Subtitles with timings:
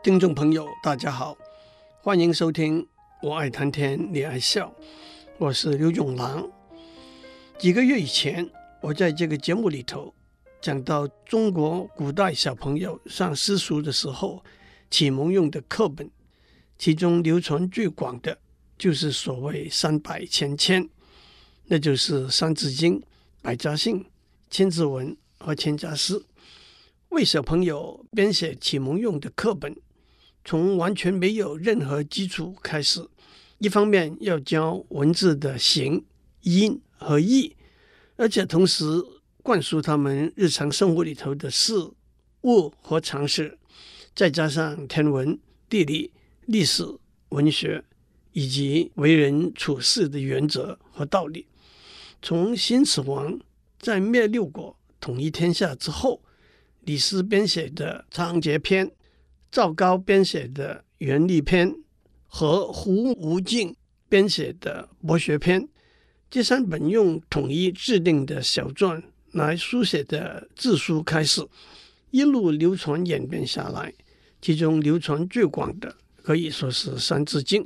[0.00, 1.36] 听众朋友，大家好，
[2.00, 2.80] 欢迎收听
[3.20, 4.72] 《我爱谈天，你爱笑》，
[5.38, 6.48] 我是刘永郎。
[7.58, 8.48] 几个月以前，
[8.80, 10.14] 我在这个节目里头
[10.60, 14.42] 讲到中国古代小朋友上私塾的时候，
[14.88, 16.08] 启蒙用的课本，
[16.78, 18.38] 其中流传最广的
[18.78, 20.88] 就是所谓三百千千，
[21.64, 23.00] 那就是《三字经》
[23.42, 24.00] 《百家姓》
[24.48, 25.08] 《千字文》
[25.44, 26.14] 和《千家诗》，
[27.08, 29.76] 为小朋友编写启蒙用的课本。
[30.48, 33.06] 从完全没有任何基础开始，
[33.58, 36.02] 一方面要教文字的形、
[36.40, 37.54] 音和义，
[38.16, 38.82] 而且同时
[39.42, 41.74] 灌输他们日常生活里头的事
[42.44, 43.58] 物和常识，
[44.14, 46.10] 再加上天文、地理、
[46.46, 46.82] 历史、
[47.28, 47.84] 文学
[48.32, 51.44] 以及为人处事的原则和道理。
[52.22, 53.38] 从秦始皇
[53.78, 56.22] 在灭六国、统一天下之后，
[56.80, 58.86] 李斯编写的《仓颉篇》。
[59.50, 61.70] 赵高编写的《元历篇》
[62.26, 63.74] 和胡无敬
[64.08, 65.62] 编写的《博学篇》，
[66.30, 71.46] 这三本用统一制定的小篆来书写的字书开始，
[72.10, 73.92] 一路流传演变下来。
[74.40, 77.64] 其中流传最广的可以说是《三字经》。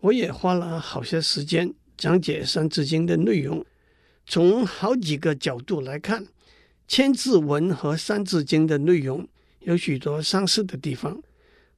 [0.00, 3.64] 我也花了好些时间讲解《三字经》的内容。
[4.26, 6.24] 从好几个角度来看，
[6.88, 9.26] 《千字文》和《三字经》的内容。
[9.66, 11.20] 有许多相似的地方，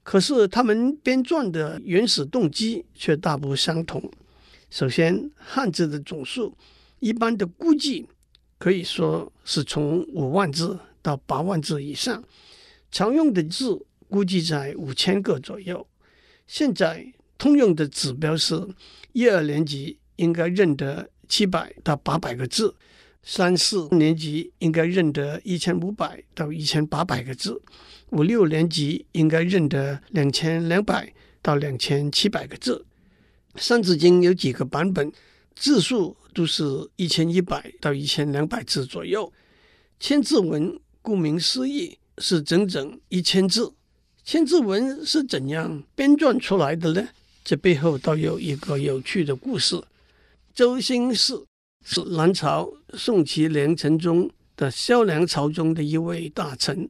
[0.02, 4.10] 可是他们编撰的原始动机却大不相同。
[4.68, 6.54] 首先，汉字的总数
[7.00, 8.06] 一般的估计
[8.58, 12.22] 可以说是从五万字到八万字以上，
[12.90, 15.86] 常用的字估计在五千个左右。
[16.46, 18.68] 现在通用的指标是
[19.12, 22.74] 一二年级应该认得七百到八百个字。
[23.22, 27.60] 三四年级应该认得一千五百到一千八百个字，
[28.10, 32.86] 五六年级应该认得两千两百到两千七百个字。
[33.60, 35.12] 《三字经》有几个版本，
[35.54, 36.64] 字数都是
[36.96, 39.30] 一千一百到一千两百字左右。
[40.00, 43.74] 千字文顾名思义是整整一千字。
[44.24, 47.08] 千字文是怎样编撰出来的呢？
[47.44, 49.82] 这背后倒有一个有趣的故事。
[50.54, 51.47] 周星驰。
[51.90, 56.86] 是南朝宋齐梁陈中的萧梁朝中的一位大臣，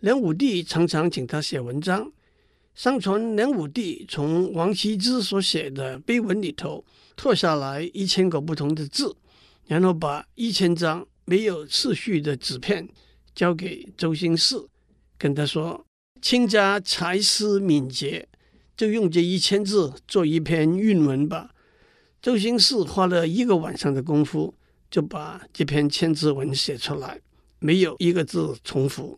[0.00, 2.12] 梁武帝常常请他写文章。
[2.74, 6.84] 相传梁武帝从王羲之所写的碑文里头
[7.16, 9.16] 拓下来一千个不同的字，
[9.68, 12.86] 然后把一千张没有次序的纸片
[13.34, 14.66] 交给周兴嗣，
[15.16, 15.86] 跟他说
[16.20, 18.28] ：“卿家才思敏捷，
[18.76, 21.52] 就用这一千字做一篇韵文吧。”
[22.26, 24.52] 周星驰花了一个晚上的功夫，
[24.90, 27.20] 就把这篇千字文写出来，
[27.60, 29.16] 没有一个字重复，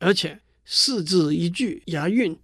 [0.00, 2.36] 而且四字一句押韵，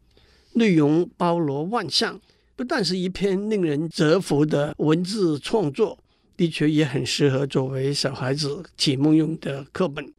[0.52, 2.20] 内容包罗万象，
[2.54, 5.98] 不但是一篇令人折服的文字创作，
[6.36, 10.14] 的确也很适合作为小孩子启蒙用的课本。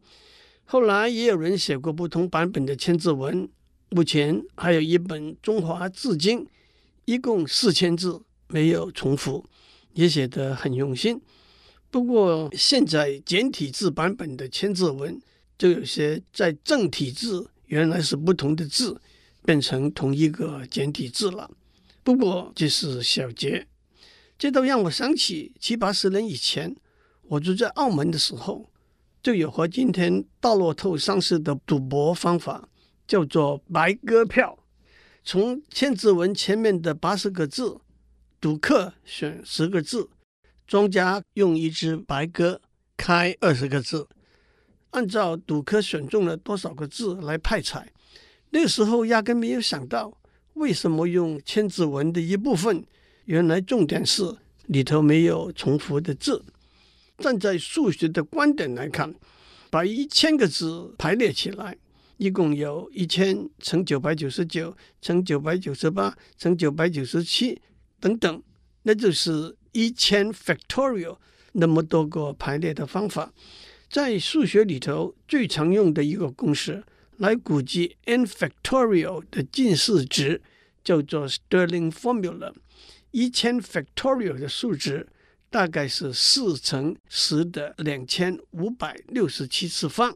[0.66, 3.48] 后来也有人写过不同版本的千字文，
[3.88, 6.44] 目前还有一本《中华字经》，
[7.06, 9.46] 一共四千字，没有重复。
[9.94, 11.22] 也写得很用心，
[11.90, 15.22] 不过现在简体字版本的千字文
[15.58, 19.02] 就有些在正体字原来是不同的字，
[19.44, 21.52] 变成同一个简体字了。
[22.04, 23.68] 不过这是小节，
[24.40, 26.76] 这倒让我想起七八十年以前，
[27.24, 28.70] 我住在澳门的时候，
[29.22, 32.70] 就有和今天大乐透上市的赌博方法，
[33.06, 34.58] 叫做白鸽票，
[35.24, 37.78] 从千字文前面的八十个字。
[38.42, 40.10] 赌客选十个字，
[40.66, 42.60] 庄家用一只白鸽
[42.98, 44.08] 开二十个字，
[44.90, 47.94] 按照赌客选中了多少个字来派彩。
[48.50, 50.18] 那时候压根没有想到，
[50.56, 52.84] 为什么用千字文的一部分，
[53.26, 54.36] 原来重点是
[54.66, 56.44] 里头没有重复的字。
[57.20, 59.14] 站在数学的观点来看，
[59.70, 61.78] 把一千个字排列起来，
[62.18, 67.62] 一共有一千乘九百九十九乘九百九十八乘九百九十七。
[68.02, 68.44] 等等，
[68.82, 71.18] 那就是一千 factorial
[71.54, 73.32] 那么多个排列的方法，
[73.90, 76.84] 在数学里头最常用的一个公式
[77.18, 80.42] 来估计 n factorial 的近似值，
[80.84, 82.52] 叫做 Stirling formula。
[83.12, 85.08] 一千 factorial 的数值
[85.50, 90.16] 大概是四乘十的两千五百六十七次方，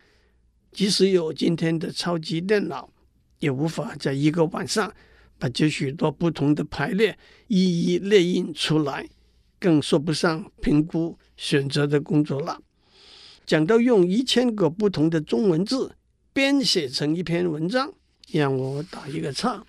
[0.71, 2.89] 即使有今天的超级电脑，
[3.39, 4.91] 也无法在一个晚上。
[5.37, 7.17] 把这许多不同的排列
[7.47, 9.09] 一一列印出来，
[9.59, 12.61] 更说不上评估选择的工作了。
[13.45, 15.95] 讲到用一千个不同的中文字
[16.33, 17.93] 编写成一篇文章，
[18.31, 19.63] 让我打一个叉。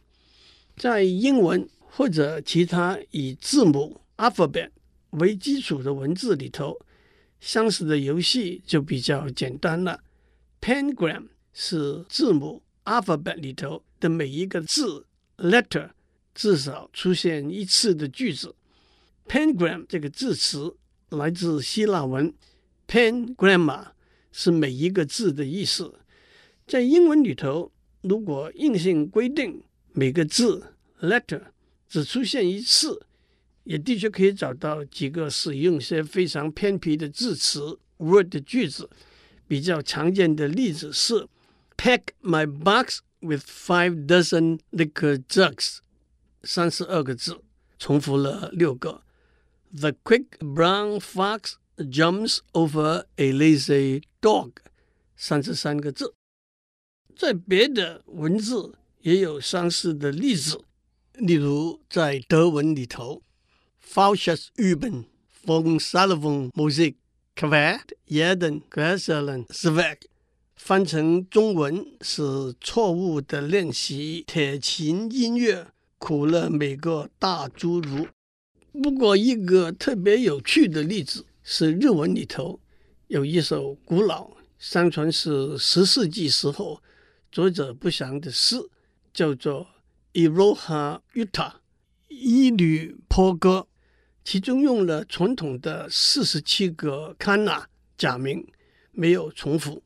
[0.76, 4.70] 在英文或者其他以字母 （alphabet）
[5.10, 6.78] 为基础的文字里头，
[7.40, 10.00] 相似的游戏就比较简单了。
[10.60, 15.06] Pangram 是字母 alphabet 里头的每一个字
[15.38, 15.91] （letter）
[16.35, 18.55] 至少出现一次的句子。
[19.27, 20.77] Pangram 这个字词
[21.11, 22.33] 来自希腊文
[22.87, 23.88] Pangramma，
[24.31, 25.94] 是每一个字的意思。
[26.67, 27.73] 在英文里头，
[28.03, 29.62] 如果硬性规定
[29.93, 31.43] 每个字 letter
[31.88, 33.06] 只出现一次，
[33.65, 38.88] 也的确可以找到几个使用些非常偏僻的字词 word 的句子。
[39.49, 41.27] 比较常见的例子是
[41.77, 45.80] Pack my box with five dozen liquor jugs，
[46.44, 47.42] 三十二个字，
[47.77, 49.03] 重复了六个。
[49.74, 54.53] The quick brown fox jumps over a lazy dog，
[55.15, 56.13] 三十三个字。
[57.15, 60.63] 在别的文字也有相似的例子，
[61.13, 63.21] 例如在德文里头，
[63.83, 65.06] Falsches Üben
[65.45, 70.00] von Salomon Musik。Kvad jeden Gräselen Zweig，
[70.56, 75.69] 翻成中文是错误的练习铁琴音乐，
[75.99, 78.08] 苦了每个大侏儒。
[78.82, 82.58] 不过一个特别有趣的例子是日文里头
[83.06, 86.82] 有一首古老，相传是十世纪时候
[87.31, 88.56] 作者不详的诗，
[89.12, 89.69] 叫做
[90.29, 91.29] 《Iroha Yuta》
[92.09, 93.69] 伊吕坡歌。
[94.25, 97.67] 其中用了传统的四十七个 kana
[97.97, 98.44] 假名，
[98.91, 99.82] 没有重复。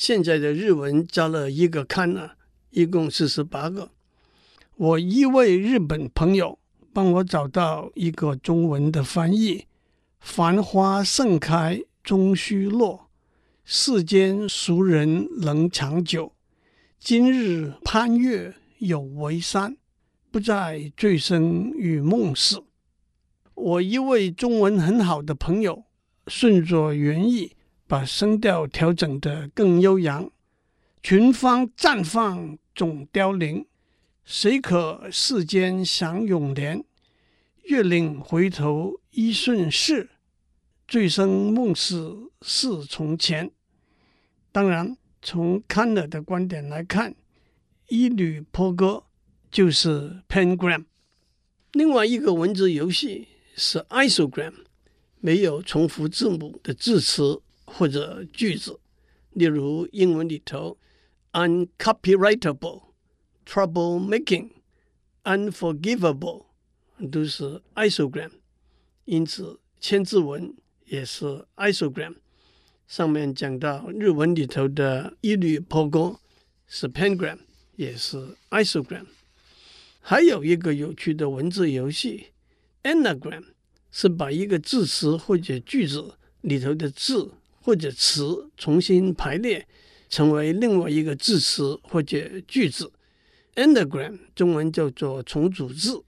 [0.00, 2.30] 现在的日文加了一个 kana，
[2.70, 3.90] 一共四十八个。
[4.76, 6.58] 我一位日本朋友
[6.94, 9.66] 帮我找到一个中文的翻译：
[10.18, 13.10] 繁花盛开终须落，
[13.62, 16.32] 世间孰人能长久？
[16.98, 19.76] 今日攀月有为山，
[20.30, 22.64] 不在醉生与梦死。
[23.52, 25.84] 我一位中文很好的朋友，
[26.26, 27.52] 顺着原意
[27.90, 30.30] 把声调调整得更悠扬。
[31.02, 33.66] 群芳绽放总凋零，
[34.24, 36.84] 谁可世间享永年？
[37.64, 40.08] 月令回头一瞬逝，
[40.86, 43.50] 醉生梦死似从前。
[44.52, 47.16] 当然，从康乐的观点来看，
[47.88, 49.02] 一缕坡歌
[49.50, 50.84] 就是 Pangram。
[51.72, 53.26] 另外一个文字游戏。
[53.56, 54.54] 是 isogram，
[55.18, 58.80] 没有重复字母的字词或者句子，
[59.32, 60.76] 例如英文里头
[61.32, 62.82] uncopyrightable、
[63.46, 64.50] troublemaking、
[65.24, 66.46] unforgivable
[67.10, 68.30] 都是 isogram，
[69.04, 70.54] 因此千字文
[70.86, 72.16] 也是 isogram。
[72.86, 76.18] 上面讲到日文里头的一律破歌
[76.66, 77.38] 是 pangram，
[77.76, 79.06] 也是 isogram。
[80.00, 82.26] 还有一个有趣的文字游戏。
[82.82, 83.44] Anagram
[83.90, 89.68] 是把一个字词或者句子里头的字或者词重新排列，
[90.08, 92.90] 成为另外一个字词或者句子。
[93.54, 96.02] Anagram 中文叫做重组字，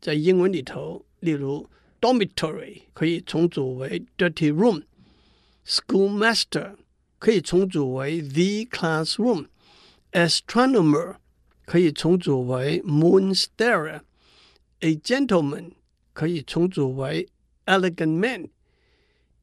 [0.00, 1.68] 在英文里头，例如
[2.00, 6.76] dormitory 可以重组为 dirty room，schoolmaster
[7.18, 11.16] 可以重组为 the classroom，astronomer
[11.64, 15.72] 可以重组为 moon starer，a gentleman。
[16.14, 17.26] 可以重组为
[17.64, 18.50] elegant man。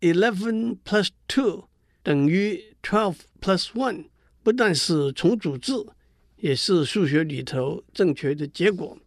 [0.01, 1.65] Eleven plus two
[2.03, 4.05] 等于 twelve plus one，
[4.41, 5.85] 不但是重组字，
[6.37, 8.97] 也是数学里头正确的结果。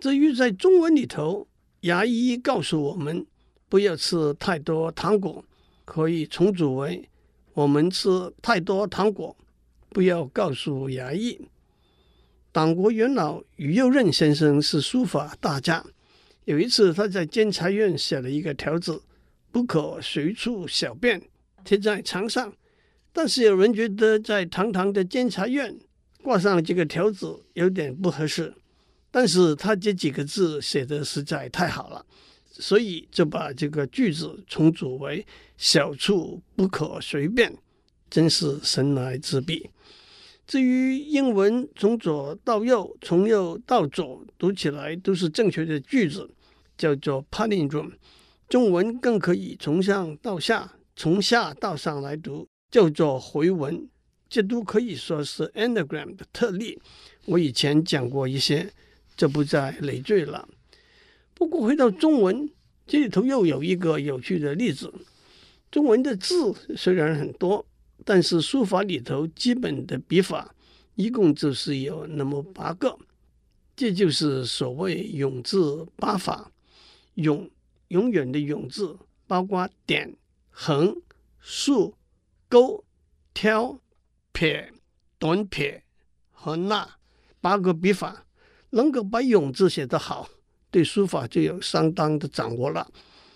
[0.00, 1.46] 至于在中文里头，
[1.82, 3.24] 牙医告诉我们
[3.68, 5.44] 不要吃太多糖果，
[5.84, 7.08] 可以重组为
[7.52, 8.08] 我们吃
[8.42, 9.36] 太多糖果，
[9.90, 11.40] 不要告诉牙医。
[12.50, 15.84] 党国元老于右任先生是书法大家。
[16.44, 19.02] 有一次，他在监察院写了一个条子，
[19.54, 21.22] 不可随处小便，
[21.62, 22.52] 贴在墙上。
[23.12, 25.78] 但是有人觉得在堂堂的监察院
[26.24, 28.52] 挂上这个条子有点不合适。
[29.12, 32.04] 但是他这几个字写得实在太好了，
[32.50, 35.24] 所以就把这个句子重组为
[35.56, 37.56] “小处不可随便”，
[38.10, 39.70] 真是神来之笔。
[40.48, 46.28] 至于英文从左到右，从右到左读起来都是正确的句子，
[46.76, 47.92] 叫做 palindrome。
[48.48, 53.88] 中文更可以从上到下，从下到上来读，叫做回文。
[54.28, 56.80] 这都可以说是 anagram 的特例。
[57.26, 58.72] 我以前讲过一些，
[59.16, 60.48] 就不再累赘了。
[61.34, 62.50] 不过回到中文，
[62.86, 64.92] 这里头又有一个有趣的例子。
[65.70, 67.64] 中文的字虽然很多。
[68.04, 70.54] 但是书法里头基本的笔法
[70.94, 72.98] 一共就是有那么八个。
[73.74, 76.50] 这就是所谓“永”字八法
[77.14, 77.48] ，“永”
[77.94, 78.98] 永远的“永”字，
[79.28, 80.16] 包括点、
[80.50, 81.00] 横、
[81.38, 81.94] 竖、
[82.48, 82.82] 勾、
[83.32, 83.78] 挑、
[84.32, 84.72] 撇、
[85.16, 85.84] 短撇
[86.32, 86.98] 和捺
[87.40, 88.26] 八个笔法，
[88.70, 90.28] 能够把“永”字写得好，
[90.72, 92.90] 对书法就有相当的掌握了。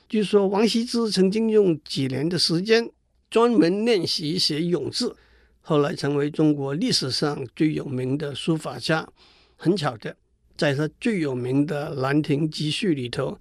[0.09, 2.91] 据说王羲之曾经用几年的时间
[3.31, 5.17] 专门练习写“永”字，
[5.61, 9.09] 后来成为中国历史上最有名的书法家。
[9.57, 10.17] 很巧的。
[10.57, 13.39] 在他最有名的《兰亭集序》里头，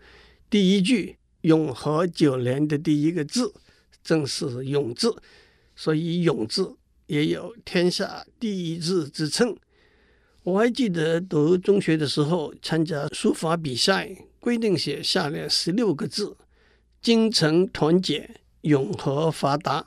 [0.49, 3.53] 第一句“永和九年”的第一个字
[4.03, 5.15] 正是“永”字，
[5.75, 6.75] 所以“永”字
[7.07, 9.55] 也有天下第一字之称。
[10.43, 16.37] 我还记得读中学的时候，参加书法比赛，规定写下列十六个字
[17.01, 18.29] ：“精诚团结，
[18.61, 19.85] 永和发达，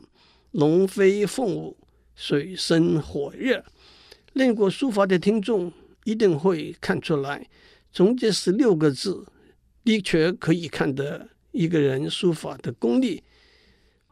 [0.51, 1.77] 龙飞凤舞，
[2.15, 3.65] 水深火热。”
[4.35, 5.73] 练过书法的听众。
[6.05, 7.47] 一定会看出来，
[7.93, 9.27] 从这十六个字，
[9.83, 13.23] 的确可以看得一个人书法的功力。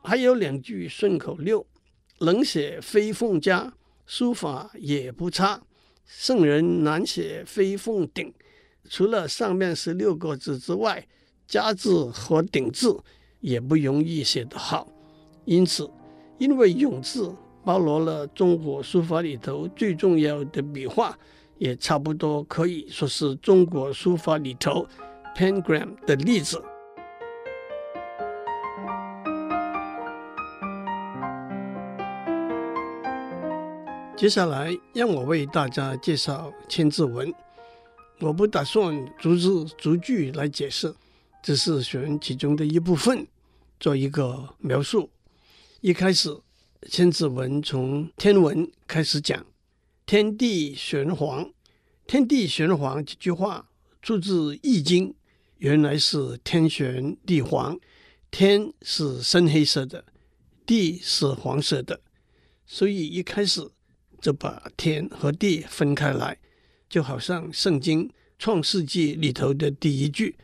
[0.02, 1.66] 还有两句顺口溜
[2.20, 3.74] ：“能写飞凤家，
[4.06, 5.60] 书法也不差；
[6.06, 8.32] 圣人难写飞凤顶。”
[8.88, 11.06] 除了上面十六个字之外
[11.46, 12.98] ，“家”字和“顶”字
[13.40, 14.90] 也不容易写得好。
[15.44, 15.90] 因此，
[16.38, 17.34] 因为“永”字
[17.64, 21.18] 包罗了中国书法里头最重要的笔画。
[21.58, 24.86] 也差不多可以说是中国书法里头
[25.38, 26.60] Pengram 的例子。
[34.16, 37.32] 接下来，让我为大家介绍千字文。
[38.18, 40.92] 我不打算逐字逐句来解释，
[41.40, 43.24] 只是选其中的一部分
[43.78, 45.08] 做一个描述。
[45.80, 46.36] 一开始，
[46.90, 49.46] 千字文从天文开始讲。
[50.04, 51.48] 天地玄黄，
[52.08, 53.68] 天地玄黄这句话
[54.02, 55.10] 出自《易经》，
[55.58, 57.78] 原来是天玄地黄，
[58.30, 60.04] 天是深黑色的，
[60.64, 62.00] 地是黄色的，
[62.66, 63.68] 所以一开始
[64.20, 66.38] 就把天和地分开来，
[66.88, 70.36] 就好像圣经创世纪里头的第一句：“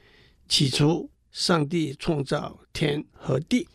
[0.48, 3.68] 起初，上帝创造天和地，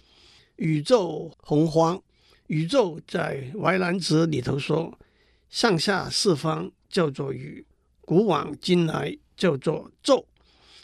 [0.58, 2.02] 宇宙洪荒。”
[2.48, 4.98] 宇宙在《淮南子》里头说。
[5.52, 7.66] 上下四方叫做宇，
[8.02, 10.28] 古往今来叫做宙，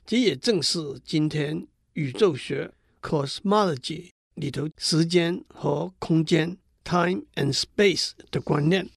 [0.06, 2.72] 这也正是今天宇宙学
[3.02, 8.88] （cosmology） 里头时间和空间 （time and space） 的观念。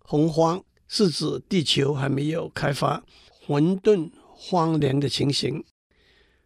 [0.00, 5.64] 洪荒是指地球还没有开发、混沌荒凉的情形。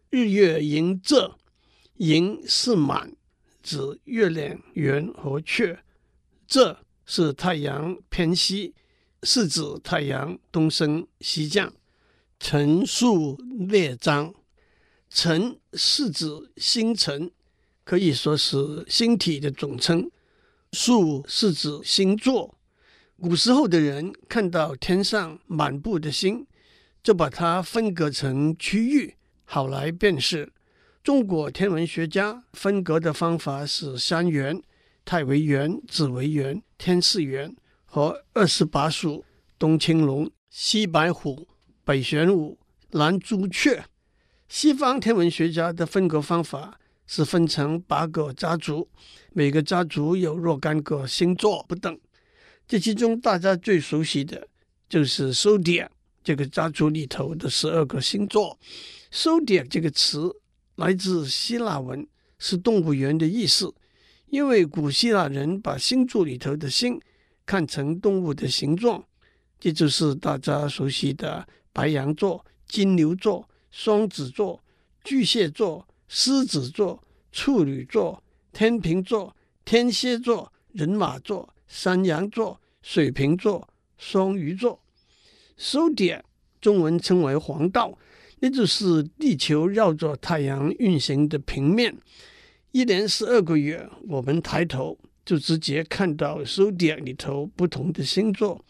[0.09, 1.35] 日月盈仄，
[1.97, 3.13] 盈是满，
[3.61, 5.83] 指月亮圆和缺，
[6.47, 6.77] 仄。
[7.03, 8.73] 是太阳偏西，
[9.23, 11.73] 是指太阳东升西降。
[12.43, 13.37] 辰戌
[13.69, 14.33] 列张，
[15.11, 16.25] 辰是指
[16.57, 17.29] 星辰，
[17.83, 20.09] 可以说是星体的总称。
[20.71, 22.57] 戌是指星座。
[23.21, 26.47] 古时候的人看到天上满布的星，
[27.03, 30.51] 就把它分隔成区域，好来辨识。
[31.03, 34.59] 中国天文学家分隔的方法是三元。
[35.05, 37.55] 太为元、子为元、天市元
[37.85, 39.23] 和二十八宿：
[39.59, 41.47] 东青龙、西白虎、
[41.83, 42.57] 北玄武、
[42.91, 43.83] 南朱雀。
[44.47, 48.87] 西方天文学家的分隔方法是分成八个家族，
[49.33, 51.99] 每个家族有若干个星座不等。
[52.67, 54.47] 这其中大家最熟悉的
[54.87, 55.87] 就是 zodiac
[56.23, 58.57] 这个家族里头的十二个星座。
[59.11, 60.29] zodiac 这个词
[60.75, 62.07] 来自希腊文，
[62.37, 63.73] 是动物园的意思。
[64.27, 66.97] 因为古希腊人把星座里头的星
[67.45, 69.03] 看成动物的形状，
[69.59, 74.61] 这就是大家熟悉的白羊座、金牛座、双子座、
[75.03, 84.81] 巨蟹座、狮子座、处女座、天秤座、天蝎座、人马座、山羊座、水瓶座、双鱼座。
[85.55, 86.23] 收点
[86.59, 87.97] 中文称为黄道，
[88.39, 91.95] 那就是地球绕着太阳运行的平面。
[92.71, 98.65] 一年十二个月，我们抬头就直接看到收点里头不同的星座。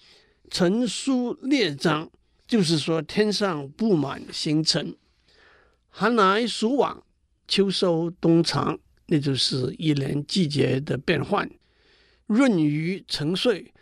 [0.50, 2.12] 辰戌列张，
[2.52, 4.94] 就是说天上布满星辰。
[5.88, 7.02] 寒来暑往，
[7.48, 11.50] 秋收冬藏，那就是一年季节的变换。
[12.28, 13.74] 闰余成岁，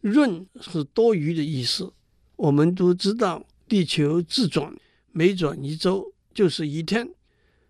[0.00, 1.92] 闰是多余的意思。
[2.36, 4.74] 我们都知道，地球自转，
[5.12, 7.10] 每转一周就是一天。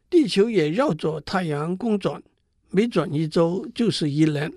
[0.09, 2.23] 地球也绕着太阳公转，
[2.71, 4.53] 每转一周就是一年。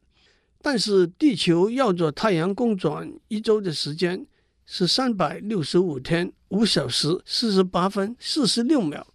[0.61, 4.27] 但是地球绕着太阳公转一周的时间
[4.69, 9.07] 是三百六十五天五小时四十八分四十六秒。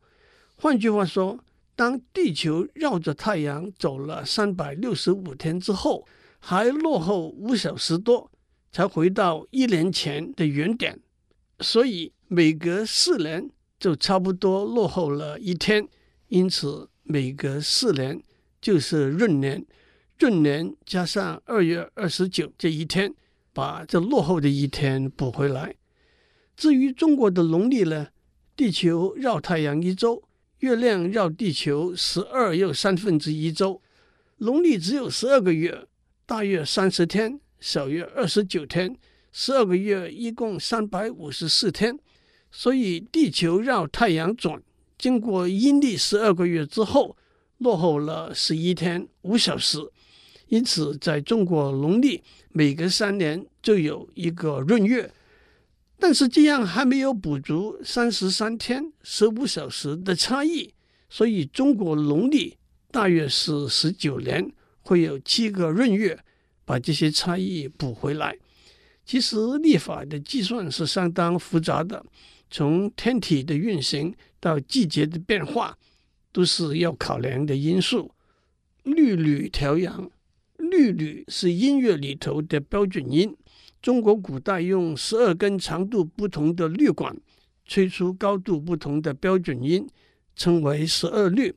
[0.57, 1.39] 换句话说，
[1.77, 6.07] 当地球绕着太阳走了三百六十五天之后，
[6.39, 8.31] 还落后五小时多，
[8.73, 10.99] 才回到一年前的原点。
[11.61, 15.87] 所以每隔四年就差不多落后了一天，
[16.29, 18.23] 因此每隔四年
[18.61, 19.65] 就是闰年。
[20.19, 23.13] 闰年加上二月二十九这一天，
[23.53, 25.75] 把这落后的一天补回来。
[26.57, 28.09] 至于中国的农历呢，
[28.57, 30.23] 地球绕太阳一周，
[30.59, 33.81] 月亮绕地球十二又三分之一周，
[34.39, 35.87] 农历只有十二个月，
[36.27, 38.97] 大约三十天，小约二十九天，
[39.33, 41.99] 十二个月一共三百五十四天。
[42.51, 44.63] 所以地球绕太阳转，
[44.99, 47.17] 经过阴历十二个月之后，
[47.57, 49.79] 落后了十一天五小时。
[50.53, 55.11] 因此，在中国农历每隔三年就有一个闰月，
[55.99, 60.75] 但是这样还没有补足三十三天十五小时的差异，
[61.09, 62.59] 所以中国农历
[62.91, 66.23] 大约是十九年会有七个闰月，
[66.67, 68.37] 把这些差异补回来。
[69.07, 72.05] 其实历法的计算是相当复杂的，
[72.51, 75.79] 从天体的运行到季节的变化，
[76.31, 78.13] 都是要考量的因素。
[78.83, 80.11] 律吕调阳。
[80.73, 83.37] 律吕是音乐里头的标准音。
[83.83, 87.15] 中国古代用十二根长度不同的律管
[87.67, 89.87] 吹出高度不同的标准音，
[90.35, 91.55] 称为十二律。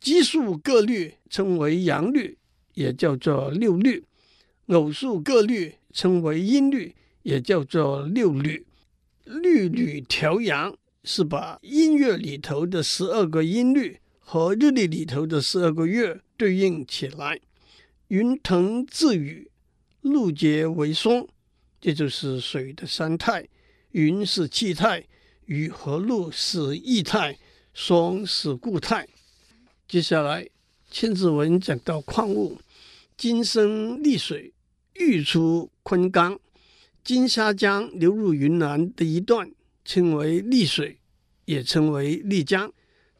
[0.00, 2.38] 奇数各律称为阳律，
[2.72, 4.00] 也叫做六律；
[4.68, 6.94] 偶数各律称为音律，
[7.24, 8.64] 也叫做六律。
[9.24, 17.40] 律吕调阳是把音乐里头的十二个音律和日历里头的十二个月对应起来。
[18.08, 19.50] 云腾致雨，
[20.00, 21.26] 露结为霜，
[21.80, 23.48] 这就是水的三态。
[23.90, 25.04] 云是气态，
[25.46, 27.36] 雨和露是液态，
[27.74, 29.08] 霜是固态。
[29.88, 30.48] 接下来，
[30.88, 32.58] 千字文讲到矿物，
[33.16, 34.52] 金生丽水，
[34.94, 36.38] 玉出昆冈。
[37.02, 39.50] 金沙江流入云南的一段
[39.84, 40.98] 称为丽水，
[41.44, 42.72] 也称为丽江，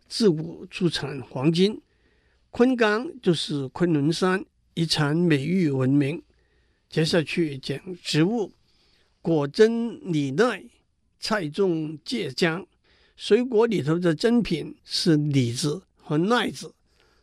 [0.09, 1.81] 自古出产黄金。
[2.51, 4.45] 昆冈就是昆仑山。
[4.77, 6.23] 以产美玉闻名。
[6.91, 8.53] 接下去讲植物，
[9.23, 10.63] 果珍李奈，
[11.19, 12.67] 菜种芥姜。
[13.17, 16.75] 水果里头的珍品是李子和奈子。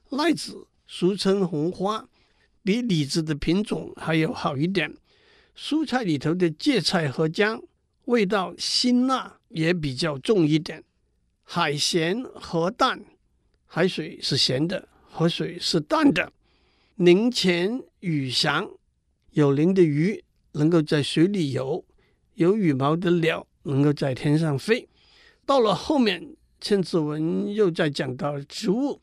[0.09, 2.09] 奈子俗称红花，
[2.63, 4.91] 比李子的品种还要好一点。
[5.55, 7.61] 蔬菜里头的芥菜和姜，
[8.05, 10.83] 味道辛辣也比较重一点。
[11.43, 12.99] 海咸和淡，
[13.67, 16.33] 海水是咸的，河水是淡的。
[17.03, 18.69] 鳞潜羽翔，
[19.31, 21.83] 有鳞的鱼能够在水里游，
[22.35, 24.87] 有羽毛的鸟能够在天上飞。
[25.45, 29.01] 到了后面，千字文又在讲到植物，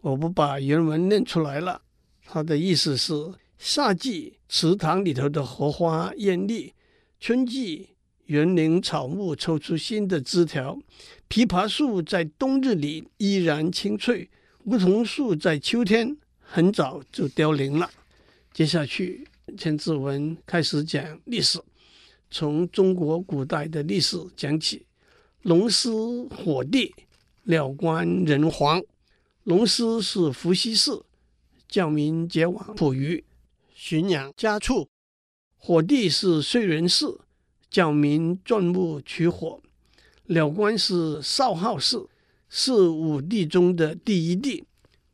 [0.00, 1.82] 我不把原文念出来了。
[2.24, 3.12] 它的意思是：
[3.58, 6.72] 夏季池塘里头的荷花艳丽，
[7.20, 7.90] 春季
[8.24, 10.78] 园林草木抽出新的枝条，
[11.28, 14.30] 枇杷树在冬日里依然青翠，
[14.64, 16.16] 梧桐树在秋天。
[16.48, 17.90] 很早就凋零了。
[18.52, 19.26] 接下去，
[19.58, 21.60] 千字文开始讲历史，
[22.30, 24.86] 从中国古代的历史讲起。
[25.42, 25.90] 龙师
[26.30, 26.94] 火帝，
[27.42, 28.82] 鸟官人皇。
[29.44, 31.02] 龙师是伏羲氏，
[31.68, 33.22] 教民结网捕鱼，
[33.74, 34.88] 驯养家畜。
[35.56, 37.06] 火帝是燧人氏，
[37.68, 39.60] 教民钻木取火。
[40.26, 42.06] 鸟官是少昊氏，
[42.48, 44.64] 是五帝中的第一帝。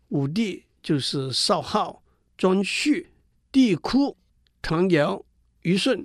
[0.08, 0.64] 五帝。
[0.82, 2.02] 就是少昊、
[2.36, 3.06] 颛顼、
[3.50, 4.14] 帝喾、
[4.60, 5.24] 唐尧、
[5.62, 6.04] 虞舜。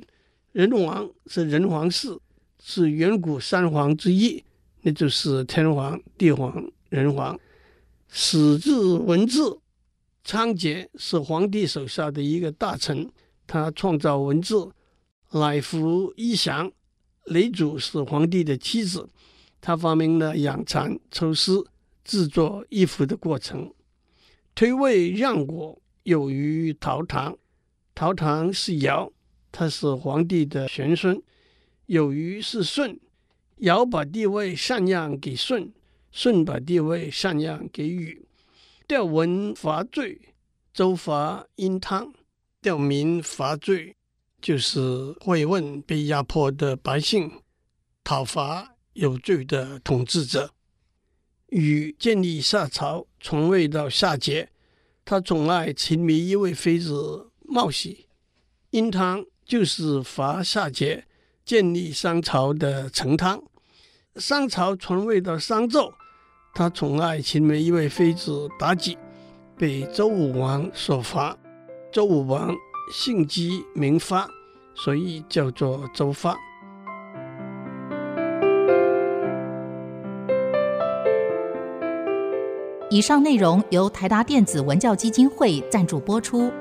[0.54, 2.18] 人王是人皇氏，
[2.60, 4.44] 是远古三皇之一，
[4.82, 7.40] 那就是天皇、地皇、人皇。
[8.10, 9.60] 始制文字，
[10.24, 13.12] 仓颉是皇帝手下的一个大臣，
[13.46, 14.72] 他创造文字。
[15.32, 16.72] 乃服衣祥，
[17.26, 19.10] 嫘祖是皇帝的妻子，
[19.60, 21.64] 他发明了养蚕、抽丝、
[22.04, 23.72] 制作衣服的过程。
[24.58, 27.38] 推位让国有虞陶唐，
[27.94, 29.14] 陶唐是尧，
[29.52, 31.22] 他是皇帝的玄孙。
[31.86, 33.00] 有虞是舜，
[33.58, 35.72] 尧把帝位禅让给舜，
[36.12, 38.26] 舜把帝位禅让给禹。
[38.88, 40.20] 吊文伐罪，
[40.74, 42.12] 周伐殷汤。
[42.60, 43.96] 吊民伐罪
[44.42, 47.32] 就是慰问被压迫的百姓，
[48.04, 50.52] 讨伐有罪的统治者。
[51.50, 54.48] 禹建立夏朝，传位到夏桀。
[55.06, 58.08] 他宠爱情迷一位妃子冒喜。
[58.72, 61.04] 殷汤就是伐夏桀
[61.46, 63.42] 建立商朝的成汤。
[64.18, 65.94] 商朝传位到商纣，
[66.54, 68.98] 他宠爱其中一位妃子妲己，
[69.58, 71.38] 被周武王所罚。
[71.94, 72.54] 周武王
[72.92, 74.30] 性激名发，
[74.76, 76.38] 所以叫做周发。
[82.98, 86.52] 以上内容由台达电子文教基金会赞助播出。